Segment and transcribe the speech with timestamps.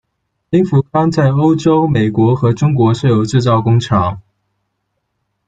[0.49, 4.19] 英福康在欧洲、美国和中国设有制造工厂。